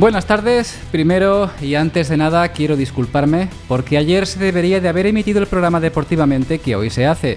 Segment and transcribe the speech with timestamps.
[0.00, 0.78] Buenas tardes.
[0.90, 5.46] Primero y antes de nada quiero disculparme porque ayer se debería de haber emitido el
[5.46, 7.36] programa deportivamente que hoy se hace.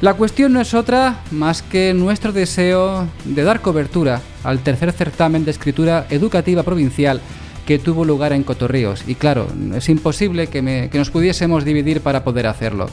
[0.00, 5.44] La cuestión no es otra más que nuestro deseo de dar cobertura al tercer certamen
[5.44, 7.20] de escritura educativa provincial
[7.64, 9.04] que tuvo lugar en Cotorríos.
[9.06, 12.88] Y claro, es imposible que, que, nos pudiésemos dividir para poder hacerlo.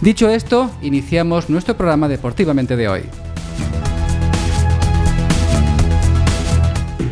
[0.00, 3.02] Dicho esto, iniciamos nuestro programa deportivamente de hoy.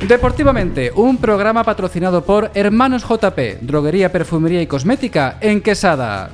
[0.08, 6.28] Deportivamente, un programa patrocinado por Hermanos JP, Droguería, Perfumería y Cosmética en Quesada.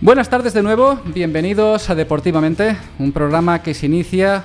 [0.00, 4.44] Buenas tardes de nuevo, bienvenidos a Deportivamente, un programa que se inicia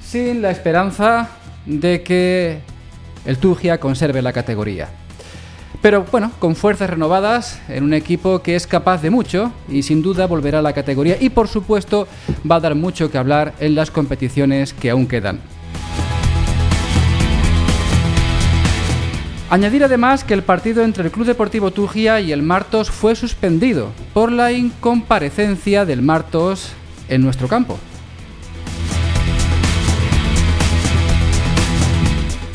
[0.00, 1.28] sin la esperanza
[1.66, 2.60] de que
[3.24, 5.01] el Tugia conserve la categoría.
[5.82, 10.00] Pero bueno, con fuerzas renovadas, en un equipo que es capaz de mucho y sin
[10.00, 12.06] duda volverá a la categoría y por supuesto
[12.48, 15.40] va a dar mucho que hablar en las competiciones que aún quedan.
[19.50, 23.90] Añadir además que el partido entre el Club Deportivo Tugia y el Martos fue suspendido
[24.14, 26.72] por la incomparecencia del Martos
[27.08, 27.76] en nuestro campo.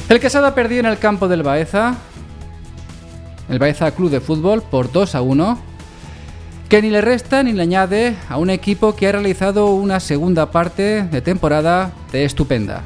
[0.08, 1.98] El Quesada perdió en el campo del Baeza,
[3.50, 5.60] el Baeza Club de Fútbol, por 2 a 1,
[6.70, 10.52] que ni le resta ni le añade a un equipo que ha realizado una segunda
[10.52, 12.84] parte de temporada de estupenda.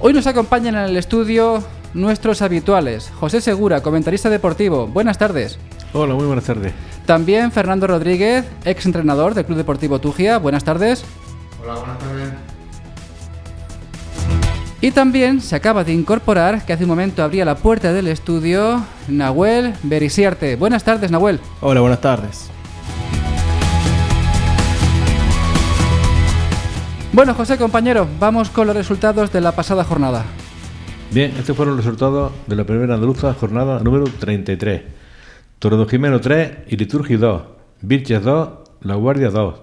[0.00, 3.12] Hoy nos acompañan en el estudio nuestros habituales.
[3.20, 4.86] José Segura, comentarista deportivo.
[4.86, 5.58] Buenas tardes.
[5.92, 6.72] Hola, muy buenas tardes.
[7.04, 10.38] También Fernando Rodríguez, ex entrenador del Club Deportivo Tugia.
[10.38, 11.04] Buenas tardes.
[11.62, 12.49] Hola, buenas tardes.
[14.82, 18.82] Y también se acaba de incorporar, que hace un momento abría la puerta del estudio,
[19.08, 20.56] Nahuel Berisiarte.
[20.56, 21.38] Buenas tardes, Nahuel.
[21.60, 22.50] Hola, buenas tardes.
[27.12, 30.24] Bueno, José, compañero, vamos con los resultados de la pasada jornada.
[31.12, 34.82] Bien, estos fueron los resultados de la primera andaluza jornada número 33.
[35.58, 37.42] Torredo Jimeno 3 y Liturgi 2.
[37.82, 38.48] Virches 2,
[38.80, 39.60] La Guardia 2.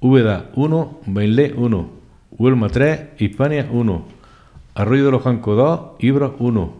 [0.00, 1.90] Úbeda 1, Bailé 1.
[2.32, 4.17] Huelma 3, Hispania 1.
[4.78, 6.72] Arroyo de los Jancos 2, Ibro 1.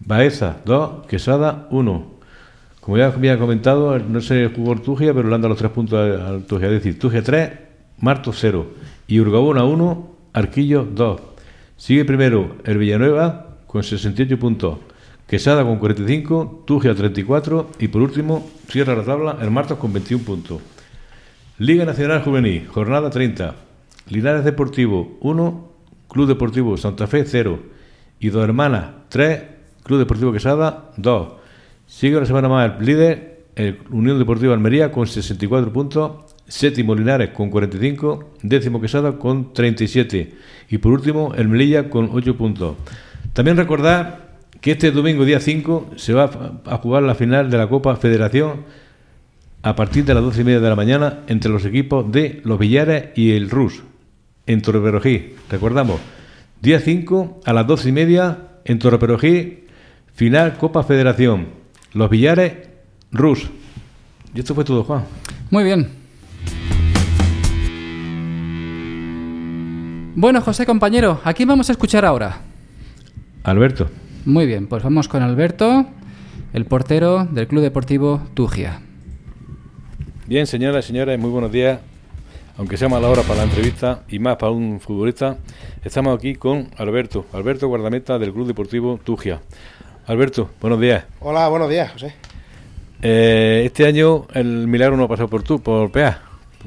[0.00, 2.06] Baeza 2, Quesada 1.
[2.80, 5.70] Como ya había comentado, no se jugó el Tugia, pero le han dado los tres
[5.70, 6.68] puntos al Tugia.
[6.68, 7.50] Es decir, Tugia 3,
[8.00, 8.66] Marto 0.
[9.06, 11.20] Y Urgabona 1, Arquillo 2.
[11.76, 14.78] Sigue primero el Villanueva con 68 puntos.
[15.26, 20.24] Quesada con 45, Tugia 34 y por último cierra la tabla el Martos con 21
[20.24, 20.62] puntos.
[21.58, 23.54] Liga Nacional Juvenil, jornada 30.
[24.08, 25.75] Linares Deportivo 1,
[26.08, 27.58] Club Deportivo Santa Fe 0
[28.20, 29.42] y Dos Hermanas 3,
[29.82, 31.28] Club Deportivo Quesada 2.
[31.86, 37.30] Sigue una semana más el líder, el Unión Deportiva Almería con 64 puntos, séptimo Linares
[37.30, 40.34] con 45, décimo Quesada con 37
[40.70, 42.76] y por último el Melilla con 8 puntos.
[43.32, 47.68] También recordar que este domingo día 5 se va a jugar la final de la
[47.68, 48.64] Copa Federación
[49.62, 52.58] a partir de las 12 y media de la mañana entre los equipos de Los
[52.58, 53.82] Villares y el RUS
[54.46, 55.34] en Torreperojí.
[55.50, 56.00] Recordamos,
[56.62, 59.64] día 5 a las 12 y media en Torreperojí,
[60.14, 61.48] final Copa Federación.
[61.92, 62.54] Los Villares,
[63.12, 63.48] Rus.
[64.34, 65.04] Y esto fue todo, Juan.
[65.50, 65.88] Muy bien.
[70.14, 72.40] Bueno, José, compañero, ¿a quién vamos a escuchar ahora?
[73.44, 73.88] Alberto.
[74.24, 75.86] Muy bien, pues vamos con Alberto,
[76.52, 78.80] el portero del Club Deportivo Tugia.
[80.26, 81.78] Bien, señoras y señores, muy buenos días
[82.58, 85.36] aunque sea mala hora para la entrevista y más para un futbolista,
[85.84, 89.40] estamos aquí con Alberto, Alberto Guardameta del Club Deportivo Tugia.
[90.06, 91.04] Alberto, buenos días.
[91.20, 92.14] Hola, buenos días, José.
[93.02, 96.22] Eh, este año el milagro no ha pasado por tú, por PEA,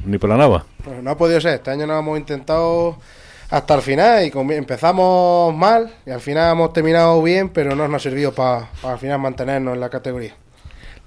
[0.06, 0.66] ni por la Nava.
[0.84, 2.98] Pues no ha podido ser, este año no hemos intentado
[3.50, 7.96] hasta el final y empezamos mal y al final hemos terminado bien, pero no nos
[7.96, 10.36] ha servido para al final mantenernos en la categoría.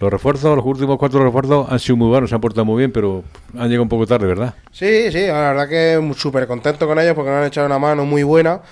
[0.03, 2.91] Los refuerzos, los últimos cuatro refuerzos han sido muy buenos, se han portado muy bien,
[2.91, 3.23] pero
[3.57, 4.53] han llegado un poco tarde, ¿verdad?
[4.73, 8.05] Sí, sí, la verdad que súper contento con ellos porque nos han echado una mano
[8.05, 8.63] muy buena.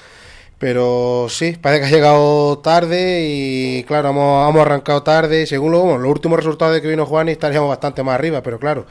[0.58, 5.46] Pero sí, parece que ha llegado tarde y claro, hemos, arrancado tarde.
[5.46, 8.86] Según lo, los últimos resultados de que vino Juan, estaríamos bastante más arriba, pero claro,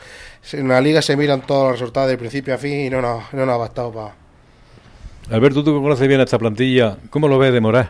[0.53, 3.33] en la liga se miran todos los resultados de principio a fin y no nos,
[3.33, 4.15] no nos ha bastado para.
[5.29, 7.89] Alberto, tú que conoces bien esta plantilla, ¿cómo lo ves de Morás?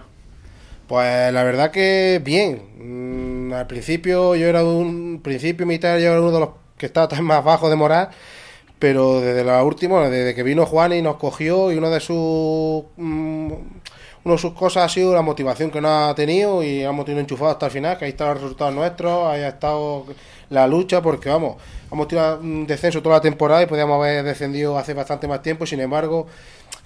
[0.87, 3.18] Pues la verdad que bien.
[3.53, 7.43] Al principio yo era un principio mitad yo era uno de los que estaba más
[7.43, 8.09] bajo de moral,
[8.79, 12.85] pero desde la última, desde que vino Juan y nos cogió y uno de sus
[12.97, 13.53] mm,
[14.23, 17.21] una de sus cosas ha sido la motivación que nos ha tenido y hemos tenido
[17.21, 20.05] enchufado hasta el final, que ahí están los resultados nuestros, ahí ha estado
[20.49, 21.55] la lucha, porque vamos,
[21.89, 25.65] hemos tenido un descenso toda la temporada y podíamos haber descendido hace bastante más tiempo,
[25.65, 26.27] sin embargo,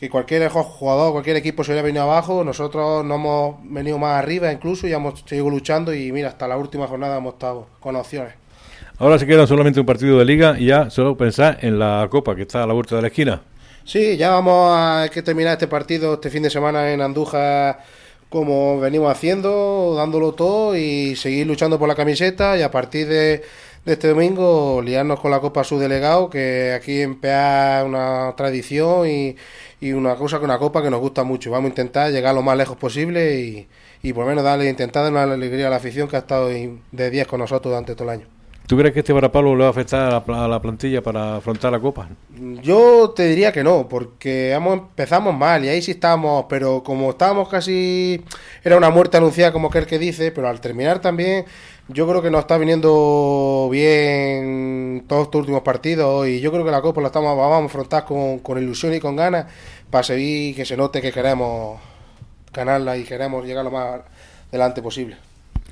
[0.04, 4.52] que cualquier jugador, cualquier equipo se hubiera venido abajo, nosotros no hemos venido más arriba
[4.52, 8.34] incluso y hemos seguido luchando y mira, hasta la última jornada hemos estado con opciones.
[8.98, 12.36] Ahora se queda solamente un partido de liga y ya solo pensar en la copa
[12.36, 13.44] que está a la vuelta de la esquina.
[13.86, 17.80] Sí, ya vamos a que terminar este partido este fin de semana en Andújar
[18.28, 23.42] como venimos haciendo, dándolo todo y seguir luchando por la camiseta y a partir de,
[23.86, 29.36] este domingo liarnos con la Copa Subdelegado, que aquí en PA es una tradición y,
[29.82, 31.52] y, una cosa que una copa que nos gusta mucho.
[31.52, 33.68] Vamos a intentar llegar lo más lejos posible y,
[34.02, 36.50] y por lo menos darle, intentar darle una alegría a la afición que ha estado
[36.50, 38.28] de 10 con nosotros durante todo el año.
[38.68, 41.82] ¿Tú crees que este varapalo le va a afectar a la, plantilla para afrontar la
[41.82, 42.08] Copa?
[42.62, 47.50] Yo te diría que no, porque empezamos mal y ahí sí estábamos, pero como estábamos
[47.50, 48.24] casi...
[48.64, 51.44] Era una muerte anunciada como aquel que dice, pero al terminar también
[51.88, 56.72] yo creo que nos está viniendo bien todos estos últimos partidos y yo creo que
[56.72, 59.46] la Copa la estamos, vamos a afrontar con, con ilusión y con ganas
[59.90, 61.80] para seguir que se note que queremos
[62.54, 64.02] ganarla y queremos llegar lo más
[64.52, 65.18] delante posible.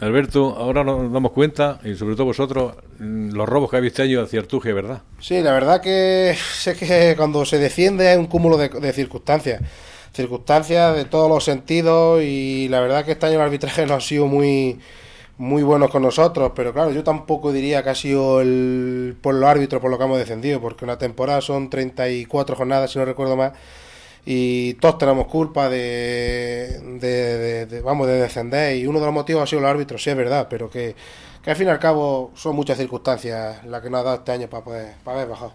[0.02, 4.22] Alberto, ahora nos damos cuenta, y sobre todo vosotros, mm, los robos que habéis año
[4.22, 5.04] hacia Artugia, ¿verdad?
[5.20, 9.62] Sí, la verdad que sé que cuando se defiende es un cúmulo de, circunstancias.
[10.14, 14.02] Circunstancias de todos los sentidos y la verdad que este año el arbitraje no ha
[14.02, 14.80] sido muy
[15.42, 19.50] muy buenos con nosotros, pero claro, yo tampoco diría que ha sido el, por los
[19.50, 23.36] árbitros por lo que hemos defendido, porque una temporada son 34 jornadas, si no recuerdo
[23.36, 23.54] más,
[24.24, 29.48] y todos tenemos culpa de, de, vamos de descender y uno de los motivos ha
[29.48, 30.94] sido el árbitro, sí es verdad, pero que,
[31.44, 34.32] que al fin y al cabo son muchas circunstancias las que nos ha dado este
[34.32, 35.54] año para poder para haber bajado.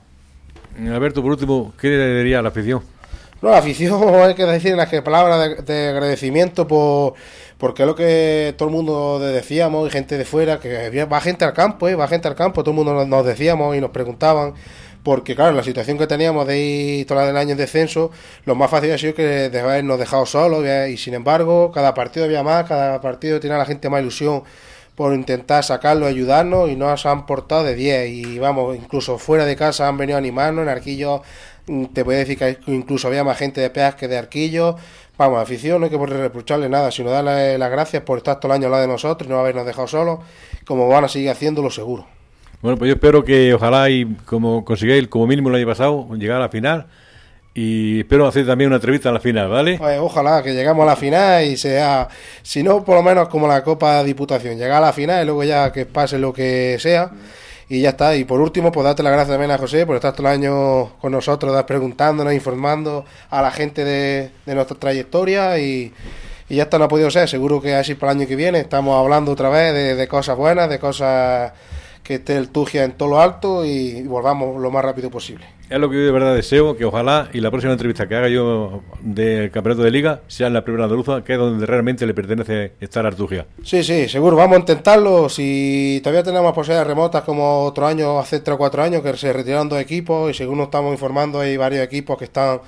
[0.92, 2.82] Alberto, por último, ¿qué le diría a la afición?
[3.42, 7.14] No, la afición hay que decir las que palabras de, agradecimiento por
[7.58, 11.44] porque es lo que todo el mundo decíamos y gente de fuera que va gente
[11.44, 11.94] al campo, ¿eh?
[11.94, 14.54] va gente al campo, todo el mundo nos decíamos y nos preguntaban
[15.02, 18.10] porque claro, la situación que teníamos de ir toda el año en descenso,
[18.44, 22.26] lo más fácil ha sido que de habernos dejado solos y sin embargo, cada partido
[22.26, 24.42] había más, cada partido tenía la gente más ilusión
[24.96, 29.54] por intentar sacarlo, ayudarnos y nos han portado de 10 y vamos, incluso fuera de
[29.54, 31.22] casa han venido a animarnos, en Arquillo
[31.92, 34.76] te voy a decir que incluso había más gente de Peas que de Arquillo,
[35.18, 38.56] vamos, afición, no hay que reprocharle nada, sino darle las gracias por estar todo el
[38.56, 40.20] año al lado de nosotros y no habernos dejado solos,
[40.64, 42.06] como van a seguir haciéndolo seguro.
[42.62, 46.38] Bueno, pues yo espero que ojalá y como consigáis como mínimo el año pasado llegar
[46.38, 46.86] a la final
[47.52, 49.78] y espero hacer también una entrevista en la final, ¿vale?
[49.78, 52.08] Pues ojalá que lleguemos a la final y sea,
[52.42, 55.42] si no, por lo menos como la Copa Diputación, llegar a la final y luego
[55.44, 57.10] ya que pase lo que sea
[57.68, 58.16] y ya está.
[58.16, 60.96] Y por último, pues darte las gracias también a José por estar todo el año
[61.00, 65.92] con nosotros, preguntándonos, informando a la gente de, nuestra trayectoria y,
[66.48, 67.28] ya está, no ha podido ser.
[67.28, 70.36] Seguro que así para el año que viene estamos hablando otra vez de, de cosas
[70.36, 71.52] buenas, de cosas
[72.06, 75.44] que esté el Tugia en todo lo alto y, volvamos lo más rápido posible.
[75.68, 78.28] Es lo que yo de verdad deseo, que ojalá y la próxima entrevista que haga
[78.28, 82.14] yo del campeonato de liga sea en la primera andaluza, que es donde realmente le
[82.14, 83.46] pertenece estar a Artugia.
[83.64, 85.28] Sí, sí, seguro, vamos a intentarlo.
[85.28, 89.32] Si todavía tenemos posibilidades remotas como otro año, hace tres o cuatro años, que se
[89.32, 92.60] retiraron dos equipos y según nos estamos informando hay varios equipos que están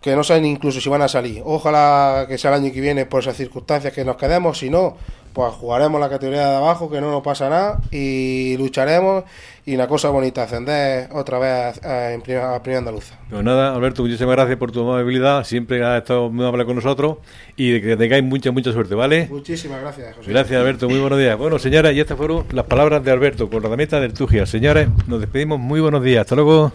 [0.00, 1.40] que no saben incluso si van a salir.
[1.46, 4.98] Ojalá que sea el año que viene por esas circunstancias que nos quedemos, si no,
[5.32, 9.24] pues jugaremos la categoría de abajo, que no nos pasa nada, y lucharemos.
[9.66, 13.18] Y una cosa bonita, ascender otra vez a, primera, andaluza.
[13.30, 15.42] Pues nada, Alberto, muchísimas gracias por tu amabilidad.
[15.44, 17.16] Siempre has estado muy amable con nosotros
[17.56, 19.26] y que tengáis mucha, mucha suerte, ¿vale?
[19.30, 20.30] Muchísimas gracias, José.
[20.30, 20.86] Gracias, Alberto.
[20.86, 21.38] Muy buenos días.
[21.38, 24.44] Bueno, señores, y estas fueron las palabras de Alberto, con la meta del Tugia.
[24.44, 25.58] Señores, nos despedimos.
[25.58, 26.20] Muy buenos días.
[26.20, 26.70] Hasta luego.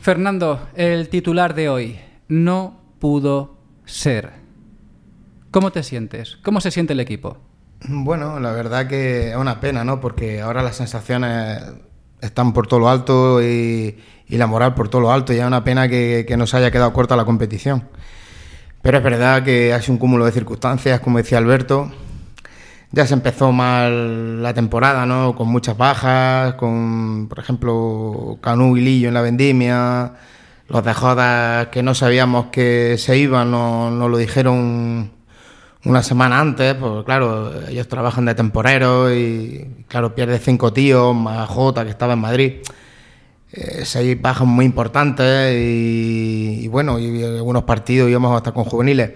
[0.00, 2.00] Fernando, el titular de hoy.
[2.28, 4.41] No pudo ser.
[5.52, 6.38] ¿Cómo te sientes?
[6.42, 7.36] ¿Cómo se siente el equipo?
[7.86, 10.00] Bueno, la verdad que es una pena, ¿no?
[10.00, 11.62] Porque ahora las sensaciones
[12.22, 15.34] están por todo lo alto y, la moral por todo lo alto.
[15.34, 17.86] Y es una pena que, nos haya quedado corta la competición.
[18.80, 21.92] Pero es verdad que sido un cúmulo de circunstancias, como decía Alberto,
[22.90, 25.34] ya se empezó mal la temporada, ¿no?
[25.36, 30.14] Con muchas bajas, con, por ejemplo, Canú y Lillo en la vendimia,
[30.68, 35.20] los de Jodas que no sabíamos que se iban, nos no lo dijeron
[35.84, 41.48] una semana antes, pues claro, ellos trabajan de temporeros y, claro, pierde cinco tíos, más
[41.48, 42.52] Jota que estaba en Madrid.
[43.52, 49.10] Eh, seis bajas muy importantes y, y bueno, y algunos partidos íbamos hasta con juveniles.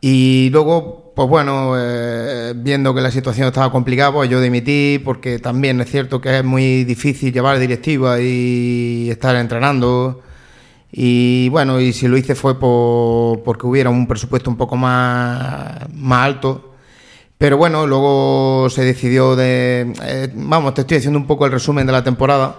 [0.00, 5.38] Y luego pues bueno, eh, viendo que la situación estaba complicada, pues yo dimití, porque
[5.38, 10.20] también es cierto que es muy difícil llevar directiva y estar entrenando.
[10.98, 15.92] Y bueno, y si lo hice fue por, porque hubiera un presupuesto un poco más,
[15.92, 16.72] más alto.
[17.36, 19.92] Pero bueno, luego se decidió de...
[20.02, 22.56] eh, vamos, te estoy haciendo un poco el resumen de la temporada.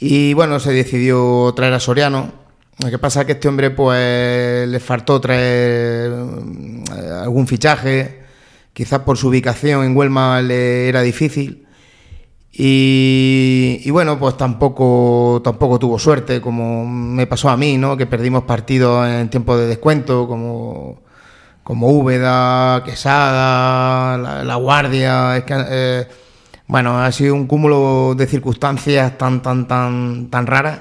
[0.00, 2.32] Y bueno, se decidió traer a Soriano.
[2.82, 8.24] Lo que pasa es que este hombre pues le faltó traer eh, algún fichaje.
[8.72, 11.61] Quizás por su ubicación en Huelma le era difícil.
[12.54, 17.96] Y, bueno, pues tampoco, tampoco tuvo suerte, como me pasó a mí, ¿no?
[17.96, 20.98] Que perdimos partidos en tiempo de descuento, como,
[21.62, 25.42] como Úbeda, Quesada, la, Guardia.
[25.48, 26.06] Eh,
[26.66, 30.80] bueno, ha sido un cúmulo de circunstancias tan, tan, tan, tan raras.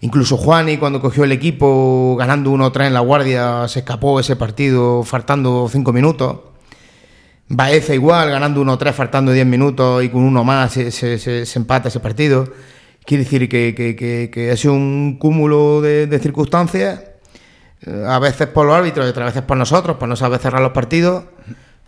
[0.00, 5.02] Incluso Juani, cuando cogió el equipo ganando 1-3 en la Guardia, se escapó ese partido
[5.02, 6.38] faltando 5 minutos.
[7.48, 11.88] Baeza igual, ganando 1-3, faltando 10 minutos y con uno más se, se- se- empata
[11.88, 12.46] ese partido.
[13.06, 17.00] Quiere decir que, que- que- sido un cúmulo de, circunstancias,
[17.86, 20.60] eh, a veces por los árbitros y otras veces por nosotros, por no saber cerrar
[20.60, 21.24] los partidos,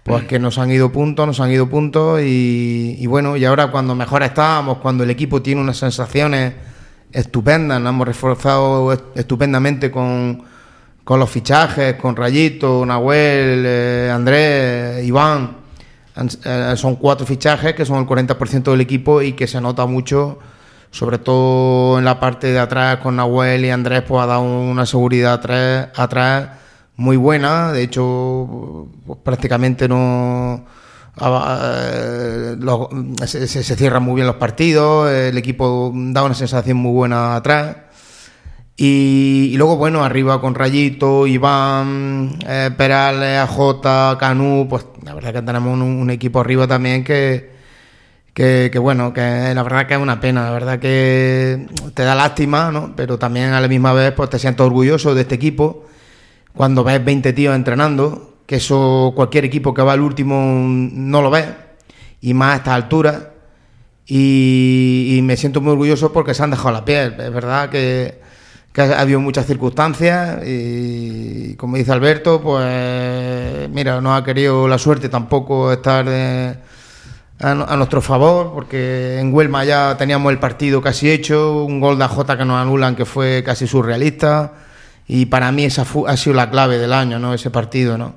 [0.02, 3.71] pues que nos han ido puntos, nos han ido puntos y, y bueno, y ahora
[3.71, 6.55] cuando mejor estábamos, cuando el equipo tiene unas sensaciones
[7.12, 10.43] estupendas, nos hemos reforzado est- estupendamente con,
[11.11, 15.57] con los fichajes, con Rayito, Nahuel, eh, Andrés, Iván.
[16.45, 20.38] Eh, son cuatro fichajes que son el 40% del equipo y que se nota mucho,
[20.93, 24.87] sobre todo en la parte de atrás con Nahuel y Andrés, pues ha dado una
[24.87, 26.49] seguridad atrás, atrás
[26.95, 27.73] muy buena.
[27.73, 30.64] De hecho, pues, prácticamente no.
[31.21, 32.57] eh,
[33.26, 37.35] se, se- se cierran muy bien los partidos, el equipo da una sensación muy buena
[37.35, 37.76] atrás.
[38.82, 45.34] Y, y luego, bueno, arriba con Rayito, Iván, eh, Perales, AJ, Canú, pues la verdad
[45.34, 47.50] que tenemos un, equipo arriba también que,
[48.32, 52.72] que, bueno, que la verdad que es una pena, la verdad que te da lástima,
[52.72, 52.94] ¿no?
[52.96, 55.84] Pero también a la misma vez pues te sientes orgulloso de este equipo
[56.54, 61.30] cuando ves 20 tíos entrenando, que eso cualquier equipo que va al último no lo
[61.30, 61.44] ve,
[62.22, 63.25] y más a estas alturas.
[64.06, 67.14] Y, y me siento muy orgulloso porque se han dejado la piel.
[67.20, 68.29] Es verdad que,
[68.72, 74.78] que ha habido muchas circunstancias y, como dice Alberto, pues mira, no ha querido la
[74.78, 76.56] suerte tampoco estar de-
[77.40, 82.04] a, nuestro favor, porque en Huelma ya teníamos el partido casi hecho, un gol de
[82.04, 84.52] AJ que nos anulan que fue casi surrealista.
[85.08, 87.32] Y para mí esa ha sido la clave del año, ¿no?
[87.34, 88.14] Ese partido, ¿no?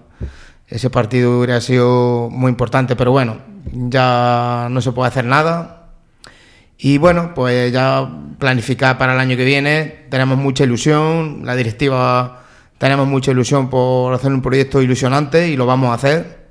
[0.67, 3.37] Ese partido hubiera sido muy importante, pero bueno,
[3.71, 5.82] ya no se puede hacer nada.
[6.85, 10.03] Y bueno, pues ya planificar para el año que viene.
[10.09, 12.41] Tenemos mucha ilusión, la directiva
[12.77, 16.43] tenemos mucha ilusión por hacer un proyecto ilusionante y lo vamos a hacer.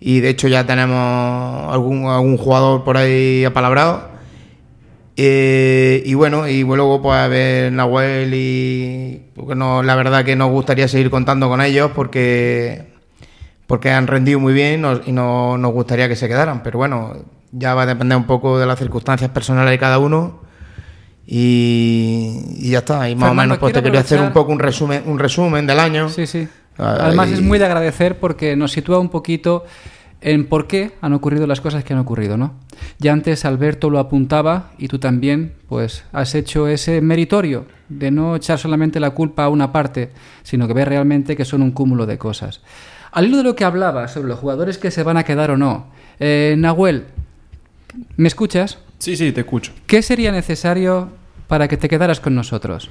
[0.00, 4.08] Y de hecho ya tenemos algún, algún jugador por ahí apalabrado.
[5.18, 10.88] Eh, y bueno, y luego pues a ver Nahuel y la verdad que nos gustaría
[10.88, 12.86] seguir contando con ellos porque
[13.66, 17.14] porque han rendido muy bien nos- y no nos gustaría que se quedaran, pero bueno,
[17.52, 20.40] ya va a depender un poco de las circunstancias personales de cada uno
[21.26, 23.08] y, y ya está.
[23.08, 25.66] Y más Fernando, o menos pues te quería hacer un poco un resumen, un resumen
[25.66, 26.08] del año.
[26.08, 26.48] Sí, sí.
[26.78, 29.64] Ah, Además es muy de agradecer porque nos sitúa un poquito
[30.20, 32.54] en por qué han ocurrido las cosas que han ocurrido, ¿no?
[32.98, 38.36] Ya antes Alberto lo apuntaba y tú también, pues, has hecho ese meritorio de no
[38.36, 40.10] echar solamente la culpa a una parte,
[40.42, 42.62] sino que ver realmente que son un cúmulo de cosas.
[43.12, 45.56] Al hilo de lo que hablaba sobre los jugadores que se van a quedar o
[45.56, 45.86] no,
[46.18, 47.06] eh, Nahuel,
[48.16, 48.78] ¿me escuchas?
[48.98, 49.72] Sí, sí, te escucho.
[49.86, 51.10] ¿Qué sería necesario
[51.46, 52.90] para que te quedaras con nosotros?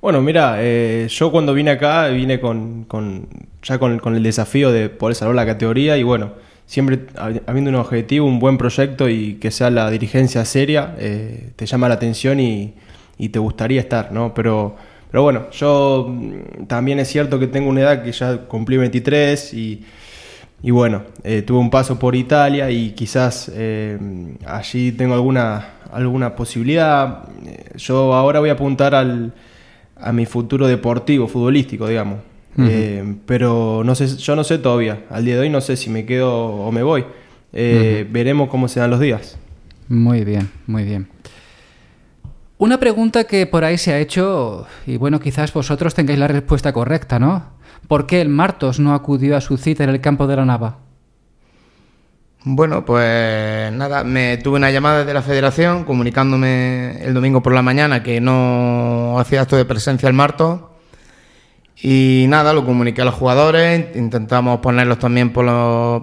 [0.00, 3.26] Bueno, mira, eh, yo cuando vine acá vine con, con-
[3.62, 6.32] ya con, con el desafío de poder salvar la categoría y bueno,
[6.66, 11.50] siempre hab- habiendo un objetivo, un buen proyecto y que sea la dirigencia seria, eh,
[11.56, 12.74] te llama la atención y,
[13.16, 14.34] y te gustaría estar, ¿no?
[14.34, 14.76] Pero,
[15.10, 19.54] pero bueno, yo mm, también es cierto que tengo una edad que ya cumplí 23
[19.54, 19.84] y,
[20.64, 23.98] y bueno, eh, tuve un paso por Italia y quizás eh,
[24.46, 27.24] allí tengo alguna, alguna posibilidad.
[27.44, 29.34] Eh, Yo ahora voy a apuntar al,
[29.94, 32.20] a mi futuro deportivo, futbolístico, digamos.
[32.56, 35.04] Eh, pero no sé, yo no sé todavía.
[35.10, 37.04] Al día de hoy no sé si me quedo o me voy.
[37.52, 39.36] Veremos cómo se dan los días.
[39.88, 41.08] Muy bien, muy bien.
[42.56, 46.72] Una pregunta que por ahí se ha hecho, y bueno, quizás vosotros tengáis la respuesta
[46.72, 47.53] correcta, ¿no?
[47.88, 50.78] ¿Por qué el Martos no acudió a su cita en el campo de la Nava?
[52.46, 57.62] Bueno, pues nada, me tuve una llamada de la federación comunicándome el domingo por la
[57.62, 60.76] mañana que no hacía acto de presencia el marto
[61.80, 66.02] Y nada, lo comuniqué a los jugadores, intentamos ponerlos también por los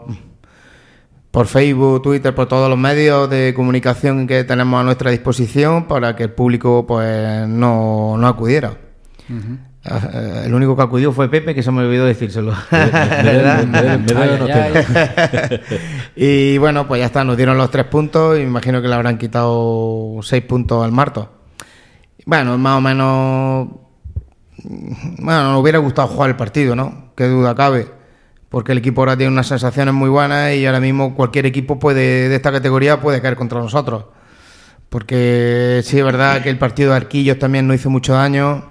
[1.30, 6.16] por Facebook, Twitter, por todos los medios de comunicación que tenemos a nuestra disposición para
[6.16, 8.78] que el público pues no, no acudiera.
[9.30, 12.54] Uh, el único que acudió fue Pepe, que se me olvidó decírselo.
[16.16, 20.20] y bueno, pues ya está, nos dieron los tres puntos imagino que le habrán quitado
[20.22, 21.30] seis puntos al Marto.
[22.26, 23.70] Bueno, más o menos.
[24.64, 27.14] Bueno, nos hubiera gustado jugar el partido, ¿no?
[27.16, 27.88] Qué duda cabe.
[28.50, 32.30] Porque el equipo ahora tiene unas sensaciones muy buenas y ahora mismo cualquier equipo puede
[32.30, 34.06] de esta categoría puede caer contra nosotros.
[34.90, 38.71] Porque sí es verdad que el partido de Arquillos también nos hizo mucho daño.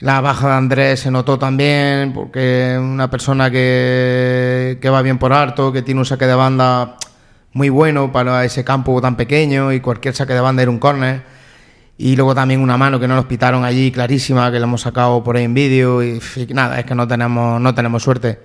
[0.00, 5.32] La baja de Andrés se notó también, porque una persona que, que va bien por
[5.32, 6.96] harto, que tiene un saque de banda
[7.52, 11.22] muy bueno para ese campo tan pequeño y cualquier saque de banda era un córner.
[11.98, 15.22] Y luego también una mano que no nos pitaron allí clarísima, que la hemos sacado
[15.22, 18.40] por ahí en vídeo y, nada, es que no tenemos, no tenemos suerte.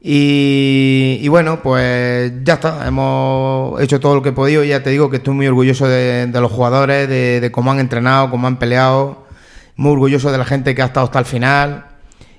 [0.00, 5.10] Y, bueno, pues ya está, hemos hecho todo lo que he podido ya te digo
[5.10, 8.60] que estoy muy orgulloso de, de los jugadores, de, de, cómo han entrenado, cómo han
[8.60, 9.25] peleado,
[9.76, 11.86] muy orgulloso de la gente que ha estado hasta el final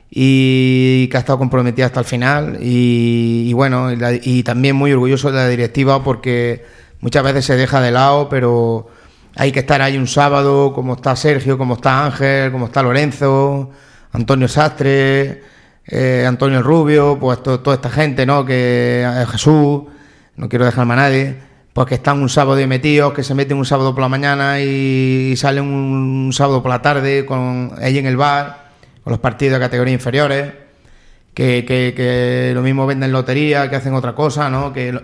[0.10, 5.38] y que ha estado comprometida hasta el final y, bueno, y también muy orgulloso de
[5.38, 6.66] la directiva porque
[7.02, 8.88] muchas veces se deja de lado, pero
[9.36, 13.70] hay que estar ahí un sábado, como está Sergio, como está Ángel, como está Lorenzo,
[14.12, 15.44] Antonio Sastre,
[15.86, 18.46] eh, Antonio Rubio, pues to, toda esta gente, ¿no?
[18.46, 19.84] Que eh, Jesús,
[20.36, 21.36] no quiero dejarme a nadie,
[21.78, 24.60] pues que están un sábado y metidos, que se meten un sábado por la mañana
[24.60, 28.72] y, salen un, sábado por la tarde con ahí en el bar,
[29.04, 30.54] con los partidos de categoría inferiores,
[31.36, 34.74] que, que, que lo mismo venden lotería, que hacen otra cosa, ¿no?
[34.74, 35.00] Que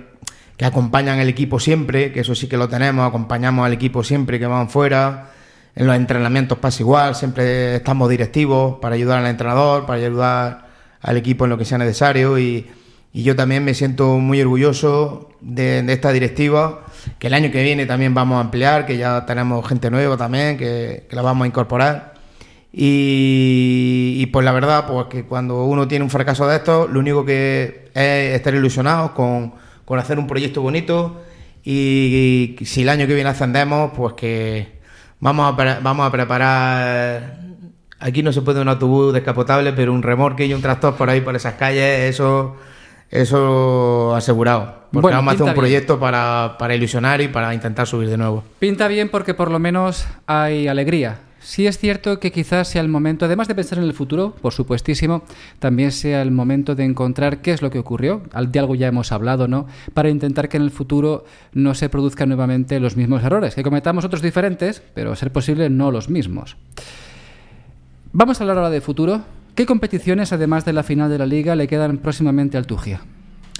[0.57, 4.39] que acompañan el equipo siempre, que eso sí que lo tenemos, acompañamos al equipo siempre
[4.39, 5.29] que van fuera.
[5.75, 10.69] En los entrenamientos pasa igual, siempre estamos directivos para ayudar al entrenador, para ayudar
[11.01, 12.39] al equipo en lo que sea necesario.
[12.39, 12.67] Y,
[13.13, 16.85] y yo también me siento muy orgulloso de, esta directiva,
[17.19, 20.57] que el año que viene también vamos a ampliar, que ya tenemos gente nueva también,
[20.57, 22.13] que, la vamos a incorporar.
[22.71, 27.23] Y, pues la verdad, pues que cuando uno tiene un fracaso de estos, lo único
[27.23, 29.53] que es estar ilusionado con
[29.85, 31.21] con hacer un proyecto bonito
[31.63, 34.79] y, y, si el año que viene ascendemos, pues que
[35.19, 37.39] vamos a, vamos a preparar...
[37.99, 41.21] Aquí no se puede un autobús descapotable, pero un remorque y un tractor por ahí,
[41.21, 42.57] por esas calles, eso,
[43.13, 44.83] eso asegurado.
[44.91, 48.17] Porque bueno, vamos a hacer un proyecto para, para ilusionar y para intentar subir de
[48.17, 48.43] nuevo.
[48.59, 51.19] Pinta bien porque por lo menos hay alegría.
[51.43, 54.53] Sí es cierto que quizás sea el momento, además de pensar en el futuro, por
[54.53, 55.23] supuestísimo,
[55.59, 59.11] también sea el momento de encontrar qué es lo que ocurrió, de algo ya hemos
[59.11, 59.67] hablado, ¿no?
[59.93, 64.05] Para intentar que en el futuro no se produzcan nuevamente los mismos errores, que cometamos
[64.05, 66.55] otros diferentes, pero a ser posible no los mismos.
[68.13, 69.21] Vamos a hablar ahora de futuro.
[69.55, 73.01] ¿Qué competiciones, además de la final de la liga, le quedan próximamente al Tugia?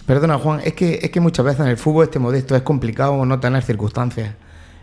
[0.08, 3.23] Perdona, Juan, es que, es que muchas veces en el fútbol este modesto es complicado
[3.27, 4.34] no tener circunstancias.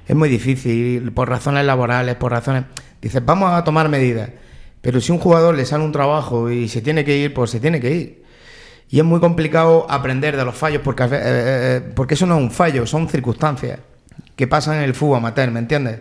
[0.07, 2.65] Es muy difícil, por razones laborales, por razones...
[3.03, 4.31] Dices, vamos a tomar medidas.
[4.81, 7.59] Pero si un jugador le sale un trabajo y se tiene que ir, pues se
[7.59, 8.25] tiene que ir.
[8.89, 12.43] Y es muy complicado aprender de los fallos porque, eh, eh, porque eso no es
[12.43, 13.81] un fallo, son circunstancias
[14.37, 16.01] que pasan en el fútbol amateur, ¿me entiendes?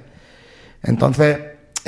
[0.84, 1.38] Entonces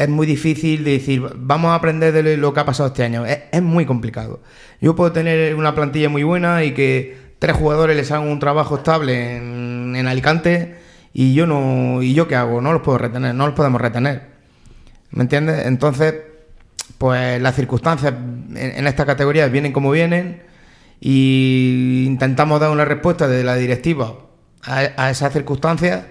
[0.02, 3.24] es muy difícil de decir, vamos a aprender de lo que ha pasado este año.
[3.26, 4.42] Es, muy complicado.
[4.80, 8.78] Yo puedo tener una plantilla muy buena y que tres jugadores les hagan un trabajo
[8.78, 10.78] estable en, en Alicante
[11.14, 14.30] y yo no y yo qué hago no los puedo retener no los podemos retener
[15.10, 16.16] me entiendes entonces
[16.98, 20.44] pues las circunstancias en, en esta categoría vienen como vienen
[21.02, 24.16] y intentamos dar una respuesta de la directiva
[24.64, 26.06] a, a esas circunstancias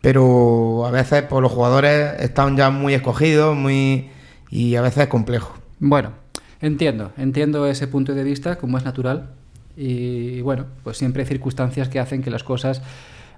[0.00, 4.10] pero a veces pues los jugadores están ya muy escogidos muy
[4.50, 6.12] y a veces es complejo bueno
[6.60, 9.30] entiendo entiendo ese punto de vista como es natural
[9.76, 12.82] y bueno pues siempre hay circunstancias que hacen que las cosas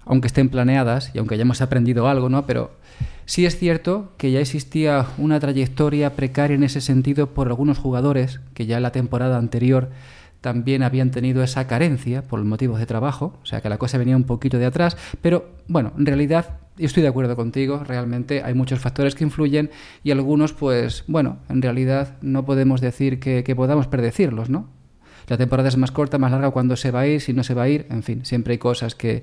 [0.05, 2.47] aunque estén planeadas y aunque hayamos aprendido algo, ¿no?
[2.47, 2.73] Pero
[3.25, 8.41] sí es cierto que ya existía una trayectoria precaria en ese sentido por algunos jugadores
[8.55, 9.91] que ya en la temporada anterior
[10.43, 14.17] también habían tenido esa carencia por motivos de trabajo, o sea que la cosa venía
[14.17, 18.81] un poquito de atrás, pero bueno, en realidad estoy de acuerdo contigo, realmente hay muchos
[18.81, 19.71] factores que influyen
[20.03, 24.69] y algunos pues bueno, en realidad no podemos decir que, podamos predecirlos, ¿no?
[25.29, 27.55] La temporada es más corta, más larga cuando se va a ir, si no se
[27.55, 29.23] va a ir, en fin, siempre hay cosas que,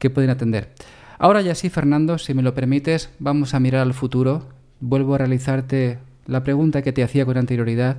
[0.00, 0.74] que pueden atender.
[1.20, 4.48] Ahora ya sí, Fernando, si me lo permites, vamos a mirar al futuro.
[4.80, 7.98] Vuelvo a realizarte la pregunta que te hacía con anterioridad.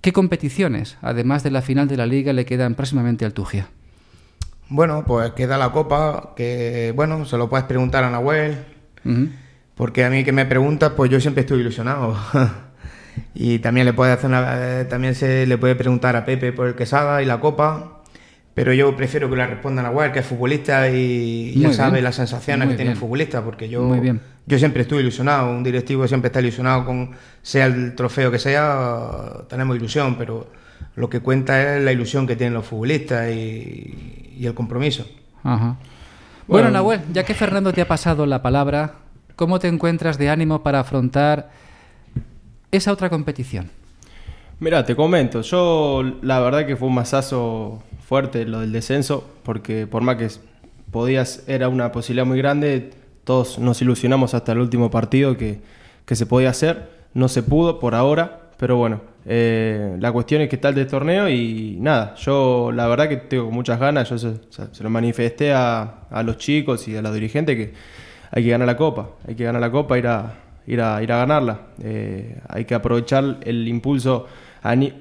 [0.00, 3.68] ¿Qué competiciones, además de la final de la liga, le quedan próximamente al Tugia?
[4.68, 8.56] Bueno, pues queda la Copa, que bueno, se lo puedes preguntar a Nahuel,
[9.04, 9.30] uh -huh.
[9.74, 12.16] porque a mí que me preguntas, pues yo siempre estoy ilusionado.
[13.34, 16.68] Y también le puede hacer una- eh, también se le puede preguntar a Pepe por
[16.68, 18.02] el Quesada y la Copa.
[18.54, 22.14] Pero yo prefiero que le respondan a Guar, que es futbolista y, ya sabe las
[22.16, 24.20] sensaciones Muy que tiene el futbolista, porque yo, Muy bien.
[24.50, 27.10] Yo siempre estuve ilusionado, un directivo siempre está ilusionado con
[27.42, 30.48] sea el trofeo que sea, tenemos ilusión, pero
[30.96, 35.06] lo que cuenta es la ilusión que tienen los futbolistas y, y el compromiso.
[35.42, 35.76] Ajá.
[36.46, 36.70] Bueno, Bueno.
[36.70, 38.94] Nahuel, ya que Fernando te ha pasado la palabra,
[39.36, 41.50] ¿cómo te encuentras de ánimo para afrontar
[42.72, 43.70] esa otra competición?
[44.58, 49.86] Mira, te comento, yo la verdad que fue un masazo fuerte lo del descenso, porque
[49.86, 50.28] por más que
[50.90, 52.90] podías, era una posibilidad muy grande,
[53.24, 55.60] todos nos ilusionamos hasta el último partido que,
[56.06, 60.48] que se podía hacer, no se pudo por ahora, pero bueno, eh, la cuestión es
[60.48, 64.18] que está el de torneo y nada, yo la verdad que tengo muchas ganas, yo
[64.18, 64.34] se,
[64.82, 67.72] lo manifesté a, a los chicos y a los dirigentes que
[68.30, 70.34] hay que ganar la copa, hay que ganar la copa, ir a,
[70.66, 71.60] ir a, ir a ganarla.
[71.82, 74.26] Eh, hay que aprovechar el impulso,
[74.62, 74.94] el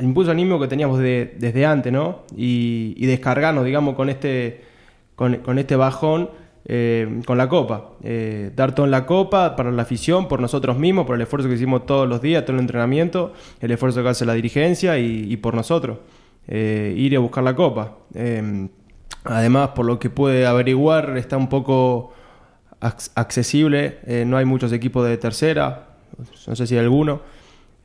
[0.00, 2.22] impulso anímico que teníamos de- desde antes, ¿no?
[2.36, 4.62] Y, y descargarnos, digamos, con este,
[5.16, 6.30] con, con este bajón
[6.68, 7.90] eh, con la copa.
[8.02, 11.48] Eh, dar todo en la copa para la afición, por nosotros mismos, por el esfuerzo
[11.48, 15.32] que hicimos todos los días, todo el entrenamiento, el esfuerzo que hace la dirigencia y,
[15.32, 15.98] y por nosotros.
[16.48, 17.96] Eh, ir a buscar la copa.
[18.14, 18.68] Eh,
[19.24, 22.12] además, por lo que puede averiguar, está un poco
[22.80, 23.98] ac- accesible.
[24.26, 25.86] no hay muchos equipos de tercera,
[26.46, 27.20] no sé si hay alguno.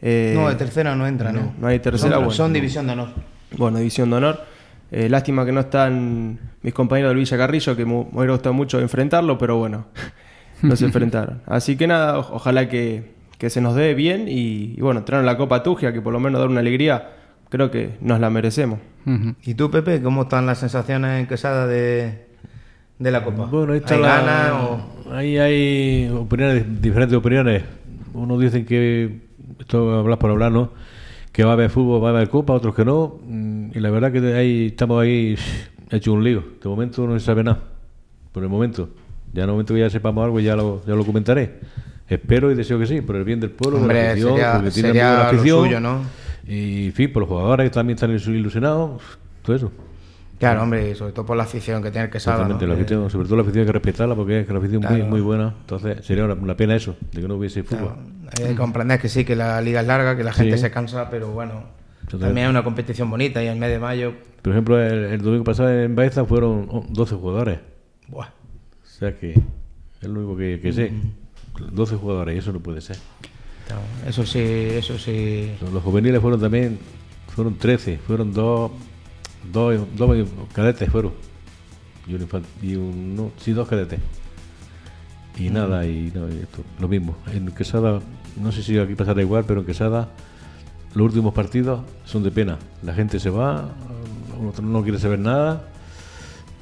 [0.01, 1.53] No, de tercera no entra, ¿no?
[1.59, 2.31] no hay tercera, Son, bueno.
[2.31, 3.09] son división de honor.
[3.57, 4.41] bueno, división de honor.
[4.91, 8.79] Eh, lástima que no están mis compañeros del Villa Carrillo, que me hubiera gustado mucho
[8.81, 9.85] enfrentarlo, pero bueno,
[10.61, 11.41] no se enfrentaron.
[11.45, 15.23] Así que nada, o- ojalá que, que se nos dé bien y, y bueno, traer
[15.23, 17.09] la Copa Tugia, que por lo menos dar una alegría,
[17.49, 18.79] creo que nos la merecemos.
[19.43, 22.25] ¿Y tú, Pepe, cómo están las sensaciones en Quesada de,
[22.99, 23.45] de la Copa?
[23.45, 24.87] Bueno, ahí está ¿Hay la- ganas o...?
[25.13, 27.63] Ahí hay opiniones, diferentes opiniones.
[28.13, 29.19] Unos dicen que,
[29.59, 30.71] esto hablas por hablar, ¿no?
[31.31, 33.19] Que va a haber fútbol, va a haber copa, otros que no.
[33.25, 35.35] Mm, Y la verdad que ahí estamos ahí
[35.89, 36.43] hecho un lío.
[36.61, 37.59] De momento no se sabe nada.
[38.31, 38.89] Por el momento.
[39.33, 41.59] Ya en el momento que ya sepamos algo ya lo, ya lo comentaré.
[42.09, 44.53] Espero y deseo que sí, por el bien del pueblo, de la Hombre, afición, sería,
[44.53, 45.65] porque tiene sería la lo afición.
[45.65, 46.01] suyo, ¿no?
[46.45, 49.01] Y en fin, por los jugadores que también están ilusionados,
[49.43, 49.71] todo eso.
[50.41, 52.73] Claro, hombre, y sobre todo por la afición que tiene Quesada, Totalmente, ¿no?
[52.73, 54.89] la afición, sobre todo la afición hay que respetarla porque es que la afición es
[54.89, 55.11] muy, Claro.
[55.11, 55.53] muy buena.
[55.61, 57.93] Entonces sería una, pena eso, de que no hubiese fútbol.
[58.23, 60.61] Claro, hay que comprender que sí, que la liga es larga, que la gente Sí.
[60.63, 61.63] se cansa, pero bueno,
[62.09, 65.43] también es una competición bonita y el mes de mayo, Por ejemplo, el, el domingo
[65.43, 67.59] pasado en Baeza fueron oh, 12 jugadores.
[68.07, 70.91] buah, O sea que es lo único que, que sé.
[71.71, 72.97] 12 jugadores, y eso no puede ser.
[73.67, 75.51] claro, eso sí, eso sí.
[75.71, 76.79] Los juveniles fueron también,
[77.27, 78.71] fueron 13, fueron dos,
[79.51, 81.13] dos, dos cadetes fueron.
[82.07, 82.27] Y un,
[82.61, 83.99] y un no, sí, dos cadetes.
[85.37, 87.15] Y nada, y, no, y esto, lo mismo.
[87.33, 88.01] En Quesada,
[88.41, 90.09] no sé si aquí pasará igual, pero en Quesada
[90.93, 92.59] los últimos partidos son de pena.
[92.83, 93.69] La gente se va,
[94.47, 95.70] otro no quiere saber nada.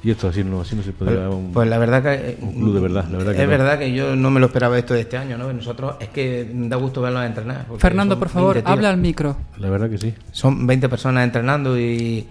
[0.02, 2.38] Y esto así no, así no se puede Pues, un, pues la verdad que...
[2.40, 3.04] un club de verdad.
[3.10, 3.50] La verdad que es no.
[3.50, 5.52] verdad que yo no me lo esperaba esto de este año, ¿no?
[5.52, 7.66] Nosotros es que da gusto verlos entrenar.
[7.78, 8.76] Fernando, por favor, 20 tíos.
[8.78, 9.36] habla al micro.
[9.58, 10.14] La verdad que sí.
[10.32, 12.26] Son 20 personas entrenando y,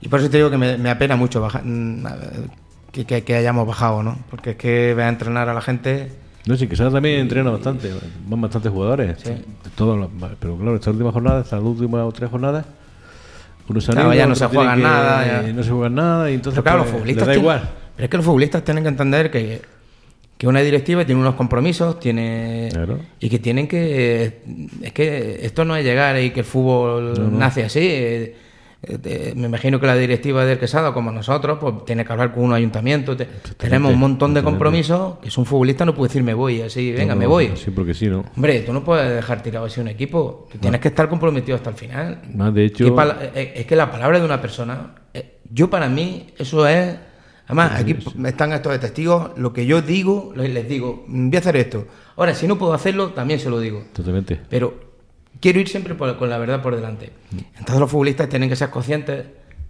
[0.00, 2.04] y por eso te digo que me, me apena mucho bajar, mm,
[2.92, 4.16] que, que- que hayamos bajado, ¿no?
[4.30, 6.12] Porque es que ver a entrenar a la gente...
[6.46, 7.90] No, sí, Quesada también entrena bastante,
[8.26, 9.16] van bastantes jugadores.
[9.22, 9.30] Sí.
[9.30, 10.08] De todos los-
[10.40, 12.64] pero claro, esta última jornada, estas últimas o tres jornadas,
[13.68, 15.52] unos Claro, ya no se juegan tienen que- nada, ya.
[15.52, 17.70] No se juegan nada y entonces Pero claro, los pues, futbolistas da tienen- igual.
[17.96, 19.62] Pero es que los futbolistas tienen que entender que,
[20.38, 22.98] que una directiva tiene unos compromisos, tiene Claro.
[23.20, 24.40] y que tienen que
[24.82, 28.32] es que esto no es llegar y que el fútbol nace así.
[28.82, 32.32] Eh, eh, me imagino que la directiva del Quesada, como nosotros, pues tiene que hablar
[32.34, 33.16] con un ayuntamiento.
[33.16, 36.62] te- tenemos un montón de compromisos que es un futbolista no puede decir me voy
[36.62, 37.52] así, venga, No, me no, voy.
[37.56, 38.24] Sí, porque sí, ¿no?
[38.36, 40.48] Hombre, tú no puedes dejar tirado así un equipo.
[40.50, 42.22] Tú tienes que estar comprometido hasta el final.
[42.34, 45.70] Más de hecho, ¿Qué pala- eh, es que la palabra de una persona, eh, yo
[45.70, 46.96] para mí, eso es.
[47.46, 49.32] Además, aquí están estos de testigos.
[49.36, 51.86] Lo que yo digo, les les digo, "Mm, voy a hacer esto.
[52.16, 53.84] Ahora, si no puedo hacerlo, también se lo digo.
[53.92, 54.40] totalmente.
[54.48, 54.91] Pero
[55.40, 57.10] quiero ir siempre por- con la verdad por delante.
[57.58, 59.24] Entonces, los futbolistas tienen que ser conscientes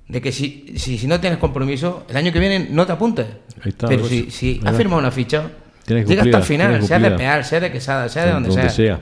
[0.08, 3.26] de que si, si, si no tienes compromiso, el año que viene no te apuntes.
[3.62, 5.50] Ahí está, Pero pues, si, si has firmado una ficha,
[5.86, 7.10] Tienes llega hasta el final, sea de.
[7.12, 8.70] Peal, sea de Quesada, sea de donde, Donde sea.
[8.70, 9.00] sea.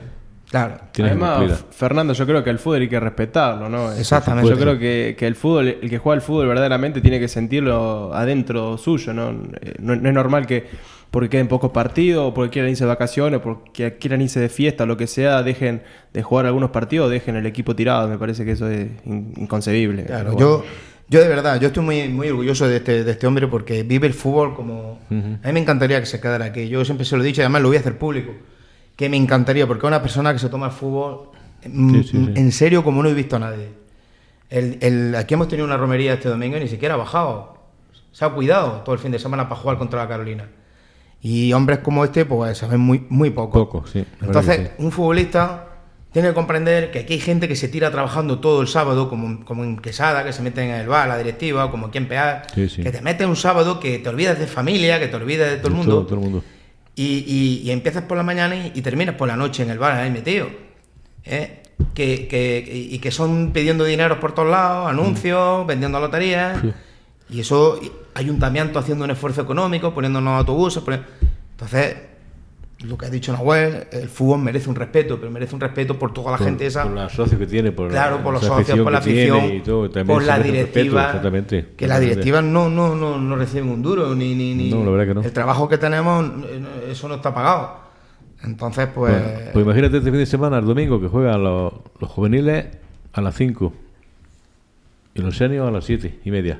[0.49, 0.77] Claro.
[0.91, 1.63] Tienes Además.
[1.71, 3.93] Fernando, yo creo que el fútbol hay que respetarlo, ¿no?
[3.93, 4.49] Exactamente.
[4.49, 8.13] Yo creo que, que el fútbol, el que juega al fútbol verdaderamente tiene que sentirlo
[8.13, 9.29] adentro suyo, ¿no?
[9.61, 10.67] Eh, No, no es normal que
[11.11, 14.47] porque queden pocos partidos, o porque quieran irse de vacaciones, o porque quieran irse de
[14.49, 18.07] fiesta, lo que sea, dejen de jugar algunos partidos, dejen el equipo tirado.
[18.07, 20.05] Me parece que eso es in- inconcebible.
[20.05, 20.63] Claro, yo,
[21.09, 24.07] yo de verdad, yo estoy muy, muy orgulloso de este, de este hombre porque vive
[24.07, 24.99] el fútbol como...
[25.09, 25.13] A
[25.47, 26.69] mí me encantaría que se quedara aquí.
[26.69, 28.31] Yo siempre se lo he dicho y además lo voy a hacer público.
[28.95, 31.29] Que me encantaría, porque es una persona que se toma el fútbol
[31.65, 32.31] mm, Sí, sí, sí.
[32.35, 33.67] en serio como no he visto a nadie.
[34.49, 37.57] El, el- aquí hemos tenido una romería este domingo y ni siquiera ha bajado.
[38.13, 40.47] Se ha cuidado todo el fin de semana para jugar contra la Carolina.
[41.21, 43.83] Y hombres como este, pues se ven muy, muy poco.
[43.91, 44.03] Sí.
[44.21, 44.83] Entonces, sí.
[44.83, 45.67] un futbolista
[46.11, 49.45] tiene que comprender que aquí hay gente que se tira trabajando todo el sábado, como,
[49.45, 52.47] como en Quesada, que se mete en el bar, la directiva, como aquí en PEAR,
[52.53, 52.83] Sí, sí.
[52.83, 55.67] que te mete un sábado que te olvidas de familia, que te olvidas de todo
[55.69, 55.91] el mundo.
[55.97, 56.43] todo- todo el mundo.
[56.95, 59.77] Y, y- y empiezas por la mañana y, y terminas por la noche en el
[59.79, 60.47] bar ahí metido.
[61.23, 61.61] ¿eh?
[61.93, 66.59] Que, que- y que son pidiendo dinero por todos lados, anuncios, vendiendo loterías.
[66.61, 66.73] Sí.
[67.29, 67.79] Y eso,
[68.13, 70.83] ayuntamiento haciendo un esfuerzo económico, poniéndonos autobuses.
[70.83, 71.01] poni-
[71.51, 71.95] Entonces,
[72.83, 76.11] lo que ha dicho Nahuel, el fútbol merece un respeto, pero merece un respeto por
[76.13, 76.83] toda la Por- gente esa.
[76.83, 79.87] Por los socios que tiene, por Claro, la, por los socios, por la afición, todo,
[80.05, 81.05] por la respeto, directiva.
[81.07, 81.67] exactamente.
[81.77, 84.89] Que las directivas no, no, no, no reciben un duro, ni, ni, ni- No, la
[84.91, 85.21] verdad que no.
[85.21, 86.25] El trabajo que tenemos,
[86.89, 87.79] eso no está pagado.
[88.43, 89.13] Entonces, pues.
[89.13, 92.65] Pues, pues imagínate este fin de semana, el domingo, que juegan los, los juveniles
[93.13, 93.71] a las 5
[95.13, 96.59] y los seniors a las 7 y media.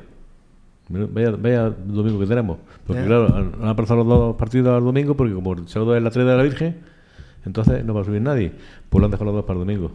[0.92, 2.58] Vaya, vaya domingo que tenemos.
[2.86, 3.08] Porque Ya.
[3.08, 6.10] claro, han, han aplazado los dos partidos al domingo porque como el sábado es la
[6.12, 6.78] 3 de la Virgen,
[7.46, 8.52] entonces no va a subir nadie.
[8.90, 9.92] Pues lo han dejado los dos para el domingo.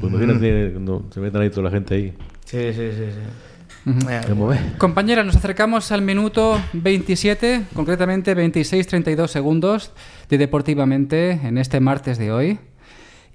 [0.00, 2.12] Pues imagínate cuando se metan ahí toda la gente ahí.
[2.44, 3.04] Sí, sí, sí.
[3.10, 3.90] sí.
[4.08, 4.60] Eh, ¿Cómo ves?
[4.76, 9.92] Compañeras, nos acercamos al minuto 27, concretamente 26-32 segundos
[10.28, 12.58] de Deportivamente en este martes de hoy.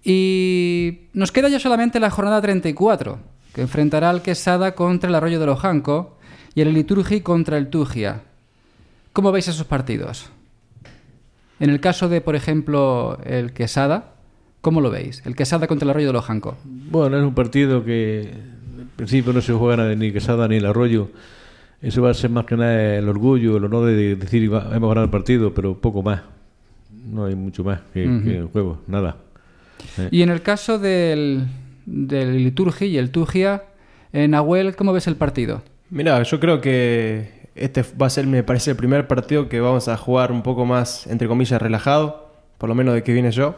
[0.04, 3.20] Y nos queda ya solamente la jornada 34,
[3.54, 6.18] que enfrentará al Quesada contra el Arroyo de Lojanco
[6.56, 8.22] y el Liturgi contra el Tugia.
[9.14, 10.30] ¿Cómo veis esos partidos?
[11.60, 14.14] En el caso de, por ejemplo, el Quesada,
[14.62, 15.22] ¿cómo lo veis?
[15.26, 16.58] El Quesada contra el Arroyo de Lojanco.
[16.64, 21.10] Bueno, es un partido que en principio no se juega ni Quesada ni el Arroyo.
[21.82, 24.90] Eso va a ser más que nada el orgullo, el honor de decir "Va- hemos
[24.90, 26.22] ganado el partido, pero poco más.
[27.06, 29.18] No hay mucho más que, en juego, nada.
[29.98, 31.46] Eh, Y en el caso del,
[31.86, 33.64] del Liturgi y el Tugia,
[34.14, 35.62] en Nahuel, ¿cómo ves el partido?
[35.94, 39.88] Mira, yo creo que este va a ser, me parece, el primer partido que vamos
[39.88, 43.58] a jugar un poco más, entre comillas, relajado, por lo menos de que viene yo.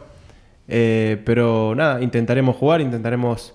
[0.68, 3.54] Eh, pero nada, intentaremos jugar, intentaremos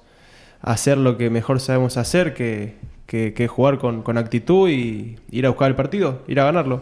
[0.61, 5.45] hacer lo que mejor sabemos hacer, que, que, que jugar con, con actitud y ir
[5.45, 6.81] a buscar el partido, ir a ganarlo.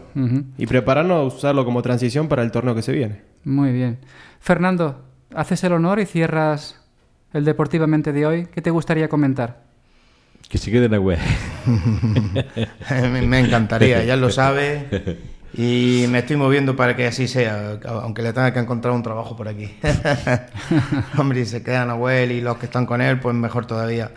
[0.56, 3.20] Y prepararnos, usarlo como transición para el torneo que se viene.
[3.44, 3.98] Muy bien.
[4.40, 6.80] Fernando, haces el honor y cierras
[7.34, 8.46] el Deportivamente de hoy.
[8.46, 9.69] ¿Qué te gustaría comentar?
[10.48, 11.18] Que se quede en la web.
[13.12, 15.18] me, me encantaría, ya lo sabe.
[15.52, 19.36] Y me estoy moviendo para que así sea, aunque le tenga que encontrar un trabajo
[19.36, 19.74] por aquí.
[21.18, 24.12] Hombre, y se quedan Nahuel y los que están con él, pues mejor todavía.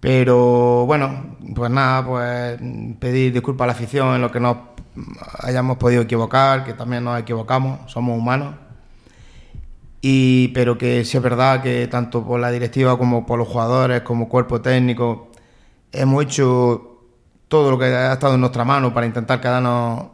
[0.00, 2.58] Pero bueno, pues nada, pues
[2.98, 4.56] pedir disculpas a la afición en lo que nos
[5.38, 8.54] hayamos podido equivocar, que también nos equivocamos, somos humanos.
[10.02, 14.00] Y, pero que sí es verdad que tanto por la directiva como por los jugadores,
[14.00, 15.29] como cuerpo técnico,
[15.92, 16.90] hemos hecho
[17.48, 20.06] todo lo que ha estado en nuestra mano para intentar quedarnos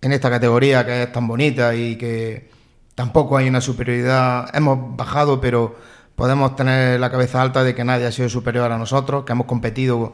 [0.00, 2.50] en esta categoría que es tan bonita y que
[2.94, 4.54] tampoco hay una superioridad.
[4.54, 5.74] Hemos bajado, pero
[6.16, 9.46] podemos tener la cabeza alta de que nadie ha sido superior a nosotros, que hemos
[9.46, 10.12] competido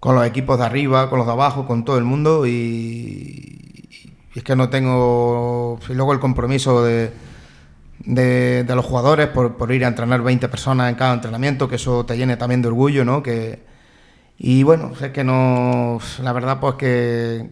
[0.00, 3.88] con los equipos de arriba, con los de abajo, con todo el mundo y,
[4.34, 5.78] es que no tengo...
[5.88, 7.12] Y luego el compromiso de,
[8.00, 11.76] de, de los jugadores por, por, ir a entrenar 20 personas en cada entrenamiento, que
[11.76, 13.22] eso te llene también de orgullo, ¿no?
[13.22, 13.73] Que,
[14.38, 15.98] y bueno, es que no...
[16.22, 17.50] La verdad pues que...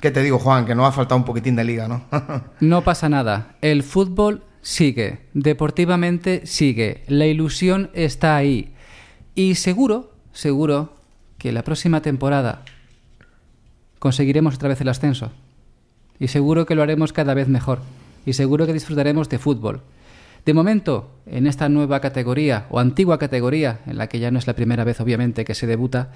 [0.00, 0.64] ¿Qué te digo, Juan?
[0.64, 2.04] Que nos ha faltado un poquitín de liga, ¿no?
[2.60, 3.56] no pasa nada.
[3.60, 5.26] El fútbol sigue.
[5.34, 7.04] Deportivamente sigue.
[7.06, 8.72] La ilusión está ahí.
[9.34, 10.94] Y seguro, seguro
[11.36, 12.64] que la próxima temporada
[13.98, 15.32] conseguiremos otra vez el ascenso.
[16.18, 17.80] Y seguro que lo haremos cada vez mejor.
[18.24, 19.82] Y seguro que disfrutaremos de fútbol.
[20.44, 24.46] De momento, en esta nueva categoría, o antigua categoría, en la que ya no es
[24.46, 26.12] la primera vez obviamente que se debuta,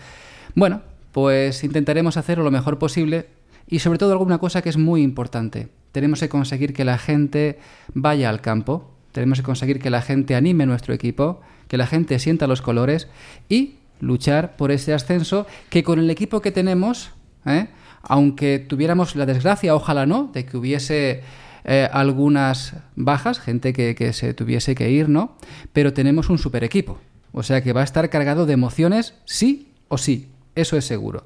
[0.54, 0.82] bueno,
[1.12, 3.26] pues intentaremos hacerlo lo mejor posible
[3.68, 5.68] y sobre todo alguna cosa que es muy importante.
[5.92, 7.58] Tenemos que conseguir que la gente
[7.92, 12.18] vaya al campo, tenemos que conseguir que la gente anime nuestro equipo, que la gente
[12.18, 13.08] sienta los colores
[13.48, 17.12] y luchar por ese ascenso que con el equipo que tenemos,
[17.46, 17.68] ¿eh?
[18.02, 21.22] aunque tuviéramos la desgracia, ojalá no, de que hubiese
[21.64, 25.36] eh, algunas bajas, gente que, que, se tuviese que ir, ¿no?
[25.72, 26.98] Pero tenemos un super equipo.
[27.32, 30.28] O sea que va a estar cargado de emociones, sí o sí.
[30.54, 31.24] Eso es seguro.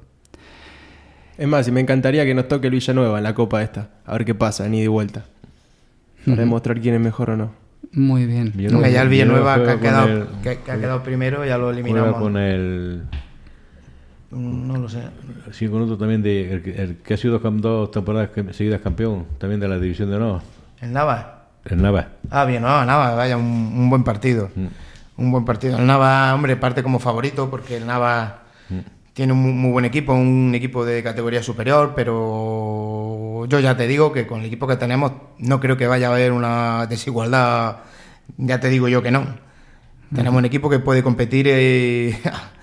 [1.37, 3.89] Es más, y me encantaría que nos toque el Villanueva en la Copa esta.
[4.05, 5.25] A ver qué pasa, ni de vuelta.
[6.25, 6.39] Para uh -huh.
[6.39, 7.51] demostrar quién es mejor o no.
[7.91, 8.51] Muy bien.
[8.55, 11.71] Villanueva, ya el Villanueva, que ha, quedado, el, que, que ha, quedado, primero, ya lo
[11.71, 12.19] eliminamos.
[12.19, 13.03] con el.
[14.31, 15.01] No lo sé.
[15.51, 16.53] Sí, con otro también de.
[16.53, 20.41] El, el que ha sido dos temporadas seguidas campeón, también de la División de Honor.
[20.81, 21.35] ¿El Nava?
[21.65, 22.07] el Nava.
[22.29, 24.49] Ah, bien, no, Nava, vaya, un, un buen partido.
[25.17, 25.77] Un buen partido.
[25.77, 28.43] El Nava, hombre, parte como favorito porque el Nava
[29.13, 33.87] tiene un muy, muy buen equipo, un equipo de categoría superior, pero yo ya te
[33.87, 37.77] digo que con el equipo que tenemos no creo que vaya a haber una desigualdad.
[38.37, 39.25] Ya te digo yo que no.
[40.13, 42.17] Tenemos un equipo que puede competir, eh,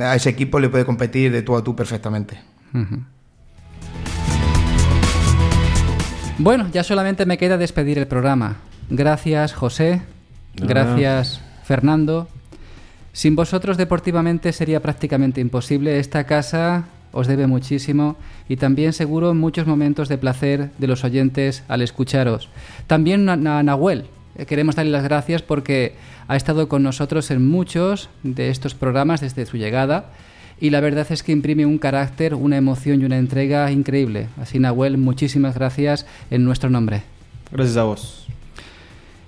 [0.00, 2.38] a ese equipo le puede competir de tú a tú perfectamente.
[6.38, 8.56] Bueno, ya solamente me queda despedir el programa.
[8.90, 10.02] Gracias, José.
[10.56, 10.66] Nada.
[10.68, 12.28] Gracias, Fernando.
[13.12, 16.00] Sin vosotros deportivamente sería prácticamente imposible.
[16.00, 18.16] Esta casa os debe muchísimo
[18.48, 22.48] y también seguro muchos momentos de placer de los oyentes al escucharos.
[22.88, 24.06] También a Nahuel.
[24.36, 25.94] Eh, Queremos darle las gracias porque
[26.28, 30.10] ha estado con nosotros en muchos de estos programas desde su llegada
[30.60, 34.28] y la verdad es que imprime un carácter, una emoción y una entrega increíble.
[34.40, 37.02] Así Nahuel, muchísimas gracias en nuestro nombre.
[37.50, 38.26] Gracias a vos.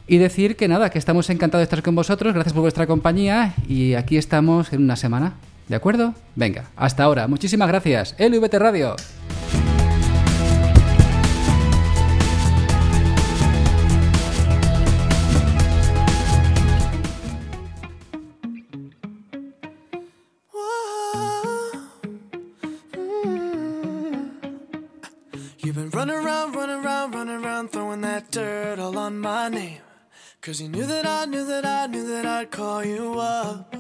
[0.08, 3.54] Y decir que nada, que estamos encantados de estar con vosotros, gracias por vuestra compañía
[3.68, 5.34] y aquí estamos en una semana.
[5.68, 6.14] ¿De acuerdo?
[6.36, 7.26] Venga, hasta ahora.
[7.26, 8.14] Muchísimas gracias.
[8.18, 8.94] LVT Radio.
[30.46, 33.74] Cause you knew that I knew that I knew that I'd call you up.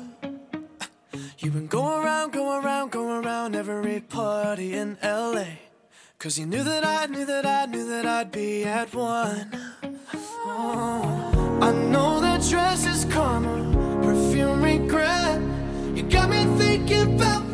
[1.38, 5.44] You've been going around, going around, going around every party in LA.
[6.18, 9.48] Cause you knew that I knew that I knew that I'd be at one.
[10.44, 15.40] Oh, I know that dress is karma, perfume regret.
[15.94, 17.45] You got me thinking back